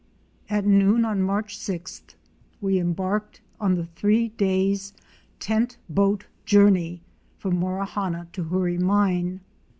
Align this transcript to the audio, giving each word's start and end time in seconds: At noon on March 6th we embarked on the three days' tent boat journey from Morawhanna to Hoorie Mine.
At 0.49 0.65
noon 0.65 1.05
on 1.05 1.21
March 1.21 1.55
6th 1.59 2.15
we 2.59 2.79
embarked 2.79 3.39
on 3.59 3.75
the 3.75 3.85
three 3.85 4.29
days' 4.29 4.93
tent 5.39 5.77
boat 5.87 6.25
journey 6.43 7.03
from 7.37 7.59
Morawhanna 7.59 8.25
to 8.33 8.45
Hoorie 8.45 8.79
Mine. 8.79 9.41